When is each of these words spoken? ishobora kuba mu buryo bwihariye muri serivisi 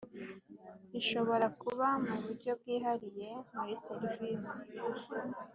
ishobora 0.99 1.47
kuba 1.61 1.87
mu 2.05 2.15
buryo 2.23 2.51
bwihariye 2.59 3.29
muri 3.53 3.73
serivisi 3.87 4.57